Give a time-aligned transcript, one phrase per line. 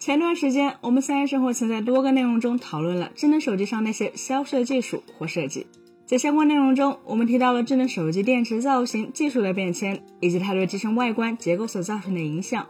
[0.00, 5.66] 前段时间，我们三叶生活曾在多个内容中讨论了智能手机上那些销售技术或设计。
[6.06, 12.66] 在相关内容中，我们提到了智能手机电池造型技术的变迁，以及它对机身外观结构所造成的影响。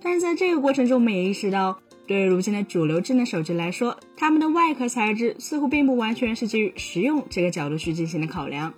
[0.00, 8.72] 但是在这个过程中，我们也意识到，对于如今的主流智能手机来说，它们的外壳材质似乎并不完全是基于实用这个角度去进行的考量，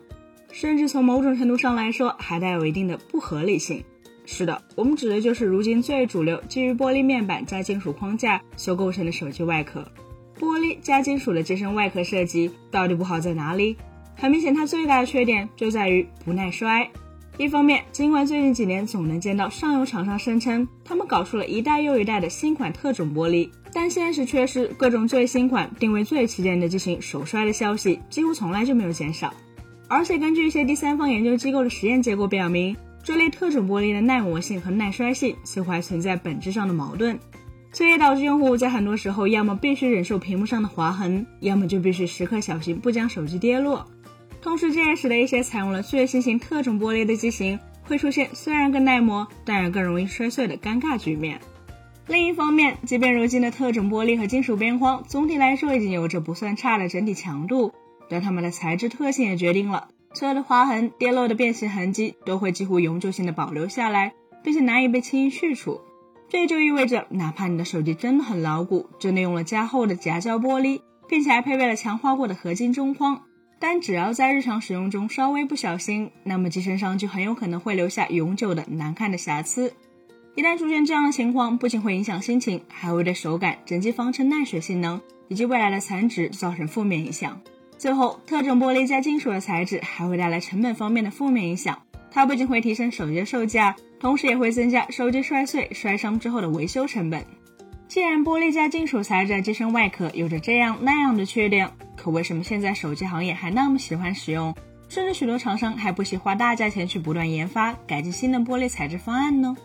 [0.51, 3.85] 甚至从某种程度上来说，还带有一定的不合理性。
[4.25, 9.87] 是的，我们指的就是如今最主流基于玻璃面板加金属框架所构成的手机外壳。
[10.39, 13.77] 玻璃加金属的机身外壳设计到底不好在哪里？
[14.17, 16.89] 很明显，它最大的缺点就在于不耐摔。
[17.39, 29.33] 一方面，尽管最近几年总能见到上游厂商声称他们搞出了一代又一代的新款特种玻璃，但现实却是各种最新款、定位最旗舰的机型首摔的消息几乎从来就没有减少。
[29.89, 37.19] 而且，根据一些第三方研究机构的实验结果表明，这类特种玻璃的耐磨性和耐摔性似乎还存在本质上的矛盾，
[37.73, 43.87] 这也导致用户在很多时候要么必须忍受屏幕上的划痕，要么就必须时刻小心不将手机跌落。
[44.41, 51.41] 同时，这也使得一些采用了最新型特种玻璃的机型会出现虽然更耐磨，但也更容易摔碎的尴尬局面。
[52.09, 57.73] 另一方面，即便如今的特种玻璃和金属边框总体来说已经有着不算差的整体强度，
[58.09, 59.89] 但它们的材质特性也决定了。
[60.15, 65.81] 所有的划痕、跌落的变形痕迹都会几乎永久性的保留下来，并且难以被轻易去除。
[66.29, 73.23] 这就意味着，哪怕你的手机真的很牢固，真的用了加厚的夹胶玻璃，并且还配备了强化过的合金中框，
[73.59, 79.73] 但只要在日常使用中稍微不小心，那么机身上就很有可能会留下永久的难看的瑕疵。
[80.35, 87.39] 一旦出现这样的情况，不仅会影响心情，还会对手感、整机防尘耐水性能以及未来的残值造成负面影响。
[87.83, 91.77] 最后，特种玻璃加金属的材质还会带来成本方面的负面影响。
[92.13, 97.27] 它不仅会提升手机的售价，同时也会增加手机摔碎、摔伤之后的维修成本。
[97.89, 104.55] 既然玻璃加金属材质的机身外壳有着这样那样的缺点，可为什么现在手机行业还那么喜欢使用，
[104.89, 109.57] 甚至许多厂商还不惜花大价钱去不断研发改进新的玻璃材质方案呢？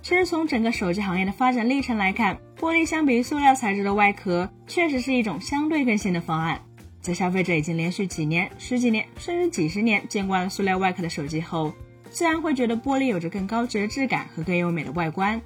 [0.00, 6.62] 其实，从整个手机行业的发展历程来看，玻璃相比于塑料材质的外壳，确实是一种相对更新的方案。
[7.00, 11.72] 在消费者已经连续几年、十几年甚至几十年见惯了塑料外壳的手机后，
[12.10, 15.40] 自然会觉得玻璃有着更高级的质感和更优美的外观。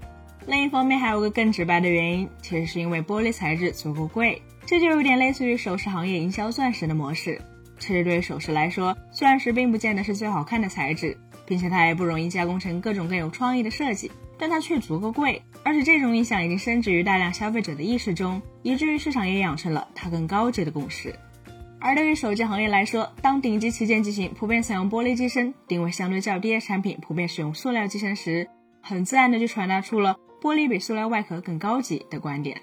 [0.47, 4.43] 另一方面，还有个更直白的原因，其实是因为玻璃材质足够贵。
[4.67, 7.41] 这就有点类似于首饰行业营销钻石的模式。
[7.79, 15.43] 其实对于首饰来说，钻石并不见得是最好看的材质，并且它也不容易加工成各种更有创意的设计，但它却足够贵。
[15.65, 21.15] 而且这种印象已经深植于大量消费者的意识中，以至于市场也养成了它更高级的共识。
[21.85, 28.49] 而对于手机行业来说，当顶级旗舰机型普遍采用玻璃机身，定位相对较低的产品普遍使用塑料机身时，
[28.81, 32.61] 很自然的就传达出了玻璃比塑料外壳更高级的观点。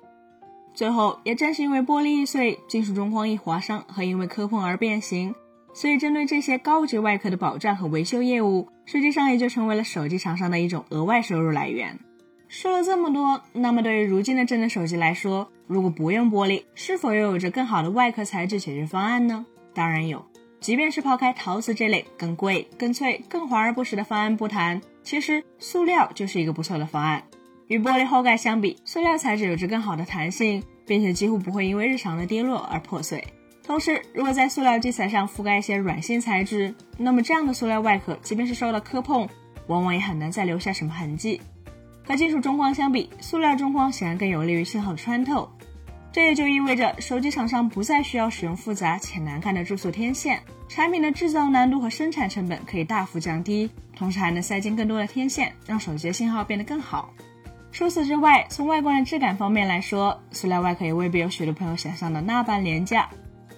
[0.73, 5.35] 最后，也正是因为玻璃易碎、金属中框易划伤和因为磕碰而变形，
[5.73, 11.99] 所以针对这些高级外壳的保障和维修业务，实际上也就成为了手机厂商的一种额外收入来源。
[12.49, 19.45] 说了这么多，那么对于如今的智能手机来说，如果不用玻璃，是否又有着更好的外壳材质解决方案呢？
[19.71, 20.25] 当然有。
[20.59, 27.23] 即便是抛开陶瓷这类更贵、更脆、更华而不实的方案不谈，其实塑料就是一个不错的方案。
[27.67, 33.23] 与玻璃后盖相比，塑料材质有着更好的弹性，并且几乎不会因为日常的跌落而破碎。
[33.63, 39.29] 同时，如果在塑料基材上覆盖一些软性材质，那么这样的塑料外壳，即便是受到磕碰，
[39.67, 41.39] 往往也很难再留下什么痕迹。
[42.09, 45.47] 和金属中框相比，塑料中框显然更有利于信号的穿透。
[46.11, 57.13] 这也就意味着，手机厂商不再需要使用复杂且难看的注塑天线，产品的制造难度和生产成本可以大幅降低，同时还能塞进更多的天线，让手机的信号变得更好。
[57.71, 63.07] 除此之外，从外观的质感方面来说，塑料外壳也未必有许多朋友想象的那般廉价。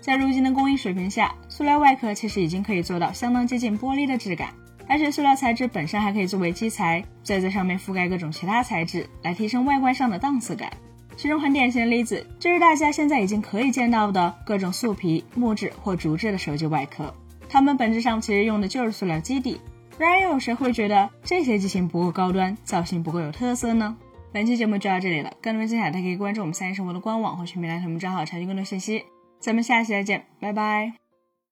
[0.01, 4.49] 在如今的工艺水平下，塑料外壳其实已经可以做到相当接近玻璃的质感。
[4.91, 10.69] 而且塑料材质本身还可以作为基材，再在上面覆盖各种其他材质，来提升外观上的档次感。
[11.15, 17.13] 其中很典型的例子就是大家现在已经可以见到的各种塑皮、木质或竹制的手机外壳，
[17.47, 19.61] 它们本质上其实用的就是塑料基底。
[19.97, 23.95] 然而又有谁会觉得这些机型不够高端，造型不够有特色呢？
[24.33, 29.05] 本期节目就到这里了，更多精彩大家可以关注我们三一生活的官网或全民来同名账号查询更多信息。
[29.39, 31.00] 咱们下期再见，拜拜。